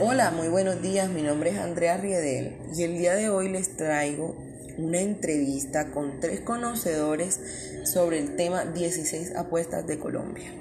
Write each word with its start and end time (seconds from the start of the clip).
Hola, 0.00 0.30
muy 0.30 0.46
buenos 0.46 0.80
días. 0.80 1.10
Mi 1.10 1.22
nombre 1.22 1.50
es 1.50 1.58
Andrea 1.58 1.96
Riedel 1.96 2.56
y 2.72 2.84
el 2.84 2.98
día 2.98 3.16
de 3.16 3.30
hoy 3.30 3.48
les 3.48 3.76
traigo 3.76 4.36
una 4.76 5.00
entrevista 5.00 5.90
con 5.90 6.20
tres 6.20 6.38
conocedores 6.38 7.40
sobre 7.82 8.20
el 8.20 8.36
tema 8.36 8.64
16 8.64 9.34
apuestas 9.34 9.88
de 9.88 9.98
Colombia. 9.98 10.52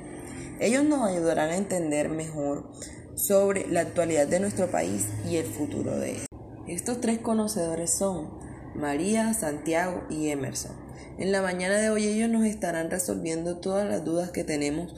Ellos 0.59 0.83
nos 0.85 1.07
ayudarán 1.07 1.51
a 1.51 1.55
entender 1.55 2.09
mejor 2.09 2.71
sobre 3.13 3.67
la 3.67 3.81
actualidad 3.81 4.25
de 4.25 4.39
nuestro 4.39 4.71
país 4.71 5.05
y 5.29 5.35
el 5.35 5.45
futuro 5.45 5.99
de 5.99 6.13
él. 6.13 6.25
Estos 6.67 6.99
tres 6.99 7.19
conocedores 7.19 7.91
son 7.91 8.31
María, 8.73 9.35
Santiago 9.35 10.03
y 10.09 10.29
Emerson. 10.29 10.75
En 11.19 11.31
la 11.31 11.43
mañana 11.43 11.77
de 11.77 11.91
hoy 11.91 12.07
ellos 12.07 12.31
nos 12.31 12.43
estarán 12.43 12.89
resolviendo 12.89 13.57
todas 13.57 13.87
las 13.87 14.03
dudas 14.03 14.31
que 14.31 14.43
tenemos 14.43 14.95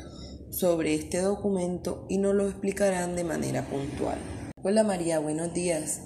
sobre 0.52 0.95
este 0.95 1.21
documento 1.21 2.05
y 2.09 2.18
nos 2.18 2.36
lo 2.36 2.47
explicarán 2.47 3.15
de 3.15 3.23
manera 3.23 3.63
puntual. 3.65 4.18
Hola 4.61 4.83
María, 4.83 5.19
buenos 5.19 5.54
días. 5.54 6.01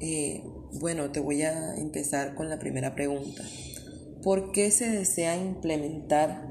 Eh, 0.00 0.44
bueno, 0.80 1.10
te 1.10 1.20
voy 1.20 1.42
a 1.42 1.76
empezar 1.76 2.34
con 2.34 2.48
la 2.48 2.58
primera 2.58 2.94
pregunta. 2.94 3.42
¿Por 4.22 4.52
qué 4.52 4.70
se 4.70 4.88
desea 4.88 5.36
implementar 5.36 6.48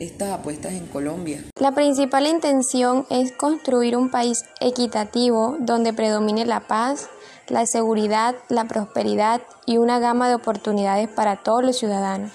estas 0.00 0.30
apuestas 0.30 0.72
en 0.72 0.86
Colombia? 0.86 1.42
La 1.58 1.72
principal 1.72 2.26
intención 2.26 3.06
es 3.10 3.32
construir 3.32 3.96
un 3.96 4.10
país 4.10 4.44
equitativo 4.60 5.56
donde 5.60 5.92
predomine 5.92 6.46
la 6.46 6.66
paz, 6.66 7.08
la 7.48 7.66
seguridad, 7.66 8.34
la 8.48 8.66
prosperidad 8.66 9.40
y 9.66 9.78
una 9.78 9.98
gama 9.98 10.28
de 10.28 10.34
oportunidades 10.34 11.08
para 11.08 11.42
todos 11.42 11.64
los 11.64 11.78
ciudadanos. 11.78 12.32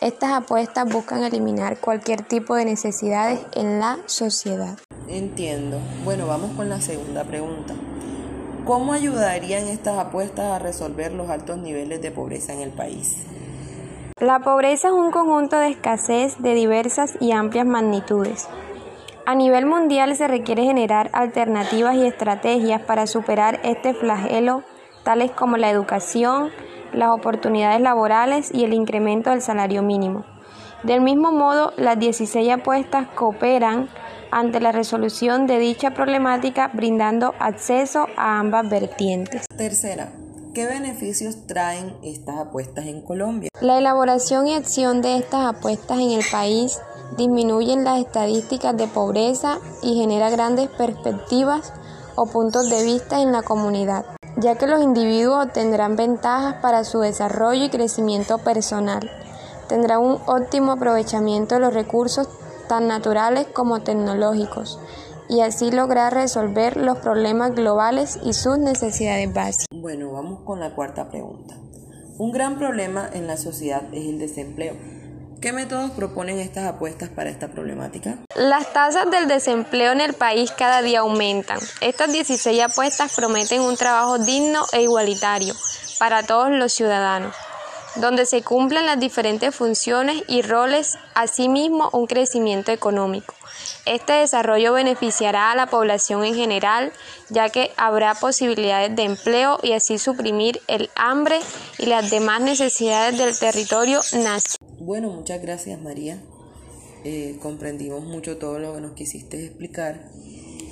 Estas 0.00 0.30
apuestas 0.30 0.88
buscan 0.88 1.24
eliminar 1.24 1.78
cualquier 1.78 2.22
tipo 2.22 2.54
de 2.54 2.64
necesidades 2.64 3.40
en 3.54 3.80
la 3.80 3.98
sociedad. 4.06 4.78
Entiendo. 5.08 5.80
Bueno, 6.04 6.28
vamos 6.28 6.52
con 6.56 6.68
la 6.68 6.80
segunda 6.80 7.24
pregunta. 7.24 7.74
¿Cómo 8.64 8.92
ayudarían 8.92 9.66
estas 9.66 9.98
apuestas 9.98 10.52
a 10.52 10.60
resolver 10.60 11.12
los 11.12 11.30
altos 11.30 11.58
niveles 11.58 12.00
de 12.00 12.12
pobreza 12.12 12.52
en 12.52 12.60
el 12.60 12.70
país? 12.70 13.24
La 14.20 14.38
pobreza 14.38 14.88
es 14.88 14.94
un 14.94 15.10
conjunto 15.10 15.58
de 15.58 15.70
escasez 15.70 16.36
de 16.38 16.54
diversas 16.54 17.16
y 17.18 17.32
amplias 17.32 17.66
magnitudes. 17.66 18.48
A 19.26 19.34
nivel 19.34 19.66
mundial 19.66 20.14
se 20.14 20.28
requiere 20.28 20.62
generar 20.62 21.10
alternativas 21.12 21.96
y 21.96 22.06
estrategias 22.06 22.80
para 22.82 23.08
superar 23.08 23.58
este 23.64 23.94
flagelo, 23.94 24.62
tales 25.02 25.32
como 25.32 25.56
la 25.56 25.70
educación, 25.70 26.50
las 26.92 27.10
oportunidades 27.10 27.80
laborales 27.80 28.50
y 28.52 28.64
el 28.64 28.74
incremento 28.74 29.30
del 29.30 29.42
salario 29.42 29.82
mínimo. 29.82 30.24
Del 30.82 31.00
mismo 31.00 31.32
modo, 31.32 31.72
las 31.76 31.98
16 31.98 32.52
apuestas 32.52 33.08
cooperan 33.08 33.88
ante 34.30 34.60
la 34.60 34.72
resolución 34.72 35.46
de 35.46 35.58
dicha 35.58 35.92
problemática 35.92 36.70
brindando 36.72 37.34
acceso 37.40 38.06
a 38.16 38.38
ambas 38.38 38.68
vertientes. 38.70 39.46
Tercera, 39.56 40.12
¿qué 40.54 40.66
beneficios 40.66 41.46
traen 41.46 41.96
estas 42.04 42.38
apuestas 42.38 42.86
en 42.86 43.02
Colombia? 43.02 43.50
La 43.60 43.78
elaboración 43.78 44.46
y 44.46 44.54
acción 44.54 45.02
de 45.02 45.16
estas 45.16 45.56
apuestas 45.56 45.98
en 45.98 46.12
el 46.12 46.24
país 46.30 46.80
disminuyen 47.16 47.84
las 47.84 47.98
estadísticas 47.98 48.76
de 48.76 48.86
pobreza 48.86 49.58
y 49.82 49.94
genera 49.96 50.30
grandes 50.30 50.68
perspectivas 50.68 51.72
o 52.14 52.26
puntos 52.26 52.70
de 52.70 52.84
vista 52.84 53.20
en 53.20 53.32
la 53.32 53.42
comunidad 53.42 54.17
ya 54.40 54.54
que 54.54 54.66
los 54.66 54.82
individuos 54.82 55.52
tendrán 55.52 55.96
ventajas 55.96 56.56
para 56.62 56.84
su 56.84 57.00
desarrollo 57.00 57.64
y 57.64 57.70
crecimiento 57.70 58.38
personal. 58.38 59.10
Tendrán 59.68 60.00
un 60.00 60.18
óptimo 60.26 60.72
aprovechamiento 60.72 61.56
de 61.56 61.60
los 61.60 61.74
recursos 61.74 62.28
tan 62.68 62.86
naturales 62.86 63.46
como 63.48 63.80
tecnológicos 63.80 64.78
y 65.28 65.40
así 65.40 65.70
lograr 65.70 66.14
resolver 66.14 66.76
los 66.76 66.98
problemas 66.98 67.54
globales 67.54 68.18
y 68.22 68.32
sus 68.32 68.58
necesidades 68.58 69.32
básicas. 69.32 69.66
Bueno, 69.72 70.12
vamos 70.12 70.40
con 70.44 70.60
la 70.60 70.74
cuarta 70.74 71.10
pregunta. 71.10 71.56
Un 72.18 72.32
gran 72.32 72.58
problema 72.58 73.08
en 73.12 73.26
la 73.26 73.36
sociedad 73.36 73.82
es 73.92 74.06
el 74.06 74.18
desempleo. 74.18 74.74
¿Qué 75.40 75.52
métodos 75.52 75.92
proponen 75.92 76.40
estas 76.40 76.66
apuestas 76.66 77.10
para 77.10 77.30
esta 77.30 77.46
problemática? 77.46 78.16
Las 78.34 78.72
tasas 78.72 79.08
del 79.08 79.28
desempleo 79.28 79.92
en 79.92 80.00
el 80.00 80.14
país 80.14 80.50
cada 80.50 80.82
día 80.82 81.00
aumentan. 81.00 81.60
Estas 81.80 82.12
16 82.12 82.60
apuestas 82.60 83.14
prometen 83.14 83.60
un 83.60 83.76
trabajo 83.76 84.18
digno 84.18 84.64
e 84.72 84.82
igualitario 84.82 85.54
para 86.00 86.24
todos 86.24 86.50
los 86.50 86.72
ciudadanos, 86.72 87.36
donde 87.94 88.26
se 88.26 88.42
cumplen 88.42 88.86
las 88.86 88.98
diferentes 88.98 89.54
funciones 89.54 90.24
y 90.26 90.42
roles, 90.42 90.98
asimismo 91.14 91.88
un 91.92 92.08
crecimiento 92.08 92.72
económico. 92.72 93.32
Este 93.86 94.14
desarrollo 94.14 94.72
beneficiará 94.72 95.52
a 95.52 95.56
la 95.56 95.66
población 95.66 96.24
en 96.24 96.34
general, 96.34 96.92
ya 97.28 97.48
que 97.48 97.72
habrá 97.76 98.14
posibilidades 98.14 98.94
de 98.96 99.04
empleo 99.04 99.60
y 99.62 99.72
así 99.72 99.98
suprimir 99.98 100.60
el 100.66 100.90
hambre 100.96 101.38
y 101.78 101.86
las 101.86 102.10
demás 102.10 102.40
necesidades 102.40 103.16
del 103.18 103.38
territorio 103.38 104.00
nacional. 104.14 104.57
Bueno, 104.88 105.10
muchas 105.10 105.42
gracias 105.42 105.78
María. 105.82 106.18
Eh, 107.04 107.36
comprendimos 107.42 108.04
mucho 108.06 108.38
todo 108.38 108.58
lo 108.58 108.74
que 108.74 108.80
nos 108.80 108.92
quisiste 108.92 109.44
explicar. 109.44 110.08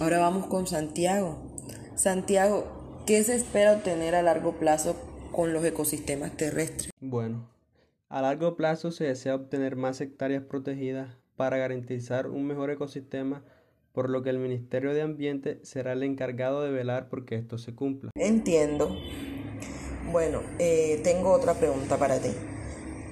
Ahora 0.00 0.18
vamos 0.20 0.46
con 0.46 0.66
Santiago. 0.66 1.36
Santiago, 1.96 3.02
¿qué 3.06 3.22
se 3.22 3.34
espera 3.34 3.74
obtener 3.74 4.14
a 4.14 4.22
largo 4.22 4.52
plazo 4.52 4.96
con 5.32 5.52
los 5.52 5.62
ecosistemas 5.66 6.34
terrestres? 6.34 6.88
Bueno, 6.98 7.46
a 8.08 8.22
largo 8.22 8.56
plazo 8.56 8.90
se 8.90 9.04
desea 9.04 9.34
obtener 9.34 9.76
más 9.76 10.00
hectáreas 10.00 10.44
protegidas 10.44 11.10
para 11.36 11.58
garantizar 11.58 12.26
un 12.26 12.46
mejor 12.46 12.70
ecosistema, 12.70 13.44
por 13.92 14.08
lo 14.08 14.22
que 14.22 14.30
el 14.30 14.38
Ministerio 14.38 14.94
de 14.94 15.02
Ambiente 15.02 15.60
será 15.62 15.92
el 15.92 16.02
encargado 16.02 16.62
de 16.62 16.70
velar 16.70 17.10
porque 17.10 17.34
esto 17.34 17.58
se 17.58 17.74
cumpla. 17.74 18.12
Entiendo. 18.14 18.96
Bueno, 20.10 20.40
eh, 20.58 21.02
tengo 21.04 21.32
otra 21.32 21.52
pregunta 21.52 21.98
para 21.98 22.18
ti. 22.18 22.30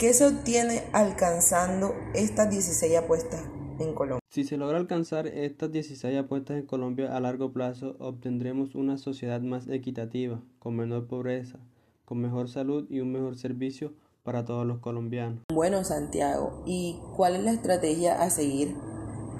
¿Qué 0.05 0.13
se 0.13 0.27
obtiene 0.27 0.83
alcanzando 0.93 1.95
estas 2.13 2.51
16 2.51 2.95
apuestas 2.95 3.43
en 3.79 3.95
Colombia? 3.95 4.21
Si 4.29 4.45
se 4.45 4.59
logra 4.59 4.77
alcanzar 4.77 5.27
estas 5.27 5.73
16 5.73 6.19
apuestas 6.19 6.59
en 6.59 6.67
Colombia 6.67 7.17
a 7.17 7.21
largo 7.21 7.55
plazo, 7.55 7.97
obtendremos 7.99 8.75
una 8.75 8.99
sociedad 8.99 9.41
más 9.41 9.67
equitativa, 9.67 10.43
con 10.59 10.77
menor 10.77 11.07
pobreza, 11.07 11.59
con 12.05 12.19
mejor 12.19 12.51
salud 12.51 12.87
y 12.91 13.01
un 13.01 13.13
mejor 13.13 13.39
servicio 13.39 13.95
para 14.25 14.45
todos 14.45 14.67
los 14.67 14.79
colombianos. 14.81 15.41
Bueno, 15.51 15.83
Santiago, 15.85 16.63
¿y 16.67 16.99
cuál 17.17 17.37
es 17.37 17.45
la 17.45 17.53
estrategia 17.53 18.21
a 18.21 18.29
seguir 18.29 18.75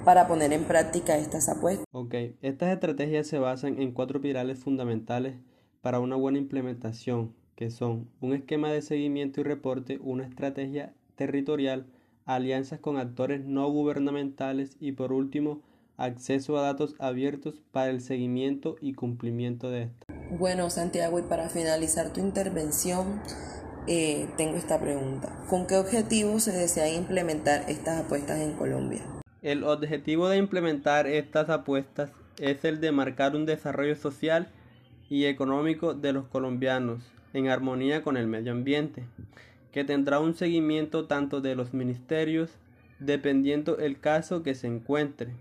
para 0.03 0.27
poner 0.27 0.51
en 0.51 0.63
práctica 0.63 1.15
estas 1.15 1.47
apuestas? 1.47 1.85
Ok, 1.91 2.15
estas 2.41 2.73
estrategias 2.73 3.27
se 3.27 3.37
basan 3.37 3.79
en 3.79 3.91
cuatro 3.91 4.19
pilares 4.19 4.57
fundamentales 4.57 5.35
para 5.81 5.99
una 5.99 6.15
buena 6.15 6.39
implementación 6.39 7.35
que 7.55 7.71
son 7.71 8.07
un 8.21 8.33
esquema 8.33 8.71
de 8.71 8.81
seguimiento 8.81 9.41
y 9.41 9.43
reporte, 9.43 9.99
una 10.01 10.25
estrategia 10.25 10.93
territorial, 11.15 11.85
alianzas 12.25 12.79
con 12.79 12.97
actores 12.97 13.45
no 13.45 13.69
gubernamentales 13.69 14.77
y 14.79 14.91
por 14.91 15.13
último, 15.13 15.61
acceso 15.97 16.57
a 16.57 16.61
datos 16.61 16.95
abiertos 16.99 17.61
para 17.71 17.89
el 17.89 18.01
seguimiento 18.01 18.75
y 18.81 18.93
cumplimiento 18.93 19.69
de 19.69 19.83
esto. 19.83 20.05
Bueno, 20.31 20.69
Santiago, 20.69 21.19
y 21.19 21.21
para 21.21 21.49
finalizar 21.49 22.11
tu 22.11 22.19
intervención, 22.19 23.21
eh, 23.87 24.27
tengo 24.35 24.57
esta 24.57 24.79
pregunta. 24.79 25.31
¿Con 25.49 25.67
qué 25.67 25.77
objetivo 25.77 26.39
se 26.39 26.51
desea 26.51 26.93
implementar 26.93 27.69
estas 27.69 28.03
apuestas 28.03 28.41
en 28.41 28.53
Colombia? 28.53 29.01
El 29.41 29.63
objetivo 29.63 30.27
de 30.27 30.37
implementar 30.37 31.07
estas 31.07 31.49
apuestas 31.49 32.11
es 32.39 32.65
el 32.65 32.81
de 32.81 32.91
marcar 32.91 33.35
un 33.35 33.45
desarrollo 33.45 33.95
social 33.95 34.49
y 35.07 35.25
económico 35.25 35.93
de 35.93 36.11
los 36.11 36.25
colombianos 36.27 37.14
en 37.35 37.49
armonía 37.49 38.01
con 38.01 38.15
el 38.15 38.27
medio 38.27 38.53
ambiente, 38.53 39.03
que 39.73 39.83
tendrá 39.83 40.21
un 40.21 40.35
seguimiento 40.35 41.05
tanto 41.05 41.41
de 41.41 41.53
los 41.53 41.73
ministerios, 41.73 42.49
dependiendo 42.99 43.77
el 43.77 43.99
caso 43.99 44.41
que 44.41 44.55
se 44.55 44.67
encuentre, 44.67 45.33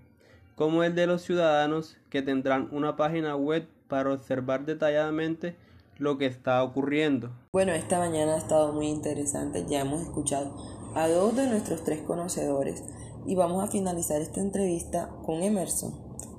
como 0.56 0.82
el 0.82 0.96
de 0.96 1.06
los 1.06 1.22
ciudadanos 1.22 1.96
que 2.10 2.20
tendrán 2.20 2.68
una 2.72 2.96
página 2.96 3.36
web 3.36 3.68
para 3.86 4.12
observar 4.12 4.66
detalladamente 4.66 5.54
lo 5.98 6.18
que 6.18 6.26
está 6.26 6.64
ocurriendo. 6.64 7.30
Bueno, 7.52 7.72
esta 7.72 8.00
mañana 8.00 8.34
ha 8.34 8.38
estado 8.38 8.72
muy 8.72 8.88
interesante, 8.88 9.64
ya 9.68 9.82
hemos 9.82 10.02
escuchado 10.02 10.52
a 10.96 11.06
dos 11.06 11.36
de 11.36 11.46
nuestros 11.46 11.84
tres 11.84 12.02
conocedores 12.02 12.82
y 13.24 13.36
vamos 13.36 13.62
a 13.62 13.70
finalizar 13.70 14.20
esta 14.20 14.40
entrevista 14.40 15.10
con 15.24 15.44
Emerson. 15.44 15.94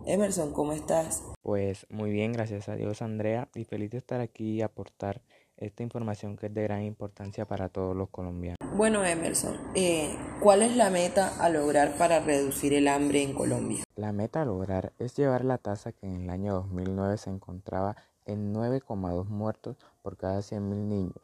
Emerson, 0.05 0.51
¿cómo 0.51 0.73
estás? 0.73 1.23
Pues 1.41 1.87
muy 1.89 2.11
bien, 2.11 2.33
gracias 2.33 2.67
a 2.67 2.75
Dios 2.75 3.01
Andrea 3.01 3.47
y 3.55 3.63
feliz 3.63 3.91
de 3.91 3.99
estar 3.99 4.19
aquí 4.19 4.55
y 4.55 4.61
aportar 4.61 5.21
esta 5.57 5.83
información 5.83 6.35
que 6.35 6.47
es 6.47 6.53
de 6.53 6.63
gran 6.63 6.83
importancia 6.83 7.45
para 7.45 7.69
todos 7.69 7.95
los 7.95 8.09
colombianos. 8.09 8.57
Bueno, 8.75 9.05
Emerson, 9.05 9.57
eh, 9.73 10.15
¿cuál 10.41 10.61
es 10.61 10.75
la 10.75 10.89
meta 10.89 11.33
a 11.39 11.49
lograr 11.49 11.97
para 11.97 12.19
reducir 12.19 12.73
el 12.73 12.87
hambre 12.87 13.23
en 13.23 13.33
Colombia? 13.33 13.83
La 13.95 14.11
meta 14.11 14.41
a 14.41 14.45
lograr 14.45 14.93
es 14.99 15.15
llevar 15.15 15.45
la 15.45 15.57
tasa 15.57 15.91
que 15.91 16.05
en 16.05 16.23
el 16.23 16.29
año 16.29 16.53
2009 16.53 17.17
se 17.17 17.29
encontraba 17.29 17.95
en 18.25 18.53
9,2 18.53 19.25
muertos 19.27 19.77
por 20.01 20.17
cada 20.17 20.39
100.000 20.39 20.59
niños, 20.59 21.21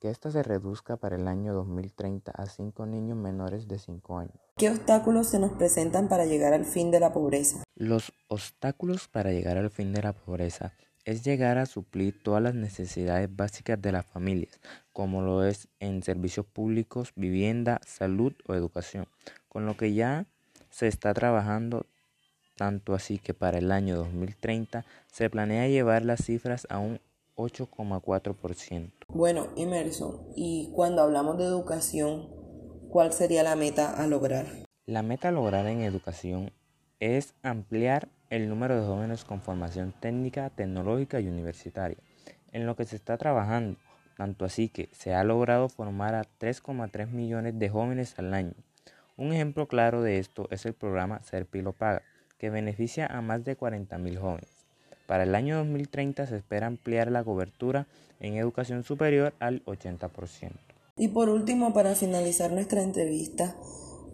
que 0.00 0.10
ésta 0.10 0.30
se 0.30 0.42
reduzca 0.42 0.96
para 0.96 1.16
el 1.16 1.26
año 1.26 1.54
2030 1.54 2.30
a 2.30 2.46
5 2.46 2.86
niños 2.86 3.16
menores 3.16 3.68
de 3.68 3.78
5 3.78 4.18
años. 4.18 4.36
¿Qué 4.56 4.70
obstáculos 4.70 5.28
se 5.28 5.38
nos 5.38 5.52
presentan 5.52 6.08
para 6.08 6.26
llegar 6.26 6.52
al 6.52 6.64
fin 6.64 6.90
de 6.90 7.00
la 7.00 7.12
pobreza? 7.12 7.64
Los 7.74 8.12
obstáculos 8.28 9.08
para 9.08 9.32
llegar 9.32 9.56
al 9.56 9.70
fin 9.70 9.92
de 9.92 10.02
la 10.02 10.12
pobreza 10.12 10.74
es 11.04 11.24
llegar 11.24 11.58
a 11.58 11.66
suplir 11.66 12.22
todas 12.22 12.42
las 12.42 12.54
necesidades 12.54 13.34
básicas 13.34 13.80
de 13.80 13.92
las 13.92 14.06
familias, 14.06 14.60
como 14.92 15.22
lo 15.22 15.44
es 15.44 15.68
en 15.80 16.02
servicios 16.02 16.46
públicos, 16.46 17.12
vivienda, 17.16 17.80
salud 17.86 18.32
o 18.46 18.54
educación, 18.54 19.06
con 19.48 19.66
lo 19.66 19.76
que 19.76 19.94
ya 19.94 20.26
se 20.70 20.88
está 20.88 21.12
trabajando 21.14 21.86
tanto 22.56 22.94
así 22.94 23.18
que 23.18 23.34
para 23.34 23.58
el 23.58 23.72
año 23.72 23.96
2030 23.96 24.84
se 25.10 25.30
planea 25.30 25.68
llevar 25.68 26.04
las 26.04 26.24
cifras 26.24 26.66
a 26.70 26.78
un 26.78 27.00
8,4%. 27.36 28.90
Bueno, 29.08 29.48
Emerson, 29.56 30.28
y 30.36 30.70
cuando 30.72 31.02
hablamos 31.02 31.38
de 31.38 31.44
educación, 31.44 32.28
¿cuál 32.90 33.12
sería 33.12 33.42
la 33.42 33.56
meta 33.56 33.90
a 33.90 34.06
lograr? 34.06 34.46
La 34.86 35.02
meta 35.02 35.28
a 35.28 35.32
lograr 35.32 35.66
en 35.66 35.80
educación 35.80 36.52
es 37.00 37.34
ampliar 37.42 38.08
el 38.32 38.48
número 38.48 38.80
de 38.80 38.86
jóvenes 38.86 39.24
con 39.24 39.42
formación 39.42 39.92
técnica, 40.00 40.48
tecnológica 40.48 41.20
y 41.20 41.28
universitaria, 41.28 41.98
en 42.52 42.64
lo 42.64 42.76
que 42.76 42.86
se 42.86 42.96
está 42.96 43.18
trabajando, 43.18 43.78
tanto 44.16 44.46
así 44.46 44.70
que 44.70 44.88
se 44.92 45.12
ha 45.12 45.22
logrado 45.22 45.68
formar 45.68 46.14
a 46.14 46.24
3,3 46.40 47.08
millones 47.08 47.58
de 47.58 47.68
jóvenes 47.68 48.18
al 48.18 48.32
año. 48.32 48.54
Un 49.18 49.34
ejemplo 49.34 49.68
claro 49.68 50.00
de 50.00 50.18
esto 50.18 50.48
es 50.50 50.64
el 50.64 50.72
programa 50.72 51.22
Ser 51.24 51.44
Pilo 51.44 51.74
Paga, 51.74 52.00
que 52.38 52.48
beneficia 52.48 53.06
a 53.06 53.20
más 53.20 53.44
de 53.44 53.54
40.000 53.54 54.18
jóvenes. 54.18 54.48
Para 55.06 55.24
el 55.24 55.34
año 55.34 55.58
2030 55.58 56.26
se 56.26 56.36
espera 56.38 56.68
ampliar 56.68 57.12
la 57.12 57.22
cobertura 57.22 57.86
en 58.18 58.36
educación 58.36 58.82
superior 58.82 59.34
al 59.40 59.62
80%. 59.66 60.52
Y 60.96 61.08
por 61.08 61.28
último, 61.28 61.74
para 61.74 61.94
finalizar 61.94 62.50
nuestra 62.50 62.82
entrevista, 62.82 63.54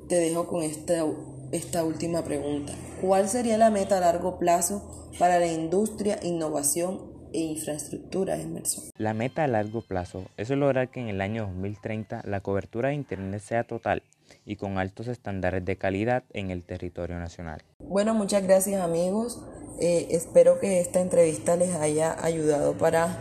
te 0.09 0.17
dejo 0.17 0.47
con 0.47 0.63
esta, 0.63 1.05
esta 1.53 1.85
última 1.85 2.25
pregunta. 2.25 2.73
¿Cuál 3.01 3.29
sería 3.29 3.59
la 3.59 3.71
meta 3.71 3.99
a 3.99 4.01
largo 4.01 4.39
plazo 4.39 5.11
para 5.19 5.39
la 5.39 5.47
industria, 5.47 6.19
innovación 6.23 7.13
e 7.33 7.41
infraestructura, 7.41 8.41
Emerson? 8.41 8.85
La 8.97 9.15
meta 9.15 9.45
a 9.45 9.49
largo 9.49 9.83
plazo 9.83 10.25
es 10.37 10.51
lograr 10.51 10.91
que 10.91 11.01
en 11.01 11.09
el 11.09 11.21
año 11.21 11.47
2030 11.47 12.23
la 12.25 12.41
cobertura 12.41 12.89
de 12.89 12.95
Internet 12.95 13.43
sea 13.43 13.65
total 13.65 14.03
y 14.45 14.57
con 14.57 14.79
altos 14.79 15.09
estándares 15.09 15.65
de 15.65 15.77
calidad 15.77 16.25
en 16.33 16.51
el 16.51 16.63
territorio 16.63 17.19
nacional. 17.19 17.63
Bueno, 17.79 18.15
muchas 18.15 18.43
gracias 18.43 18.81
amigos. 18.81 19.41
Eh, 19.81 20.09
espero 20.11 20.59
que 20.59 20.81
esta 20.81 21.01
entrevista 21.01 21.57
les 21.57 21.75
haya 21.75 22.17
ayudado 22.25 22.77
para 22.77 23.17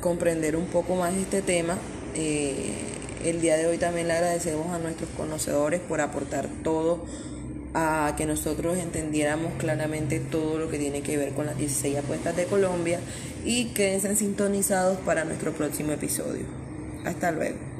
comprender 0.00 0.56
un 0.56 0.66
poco 0.66 0.96
más 0.96 1.14
este 1.14 1.42
tema. 1.42 1.78
Eh, 2.14 2.93
el 3.24 3.40
día 3.40 3.56
de 3.56 3.66
hoy 3.66 3.78
también 3.78 4.08
le 4.08 4.14
agradecemos 4.14 4.72
a 4.72 4.78
nuestros 4.78 5.08
conocedores 5.16 5.80
por 5.80 6.00
aportar 6.00 6.48
todo 6.62 7.04
a 7.74 8.14
que 8.16 8.26
nosotros 8.26 8.78
entendiéramos 8.78 9.52
claramente 9.58 10.20
todo 10.20 10.58
lo 10.58 10.70
que 10.70 10.78
tiene 10.78 11.02
que 11.02 11.16
ver 11.16 11.32
con 11.32 11.46
las 11.46 11.58
16 11.58 11.98
apuestas 11.98 12.36
de 12.36 12.44
Colombia 12.44 13.00
y 13.44 13.66
quédense 13.70 14.14
sintonizados 14.14 14.98
para 14.98 15.24
nuestro 15.24 15.52
próximo 15.52 15.92
episodio. 15.92 16.44
Hasta 17.04 17.32
luego. 17.32 17.73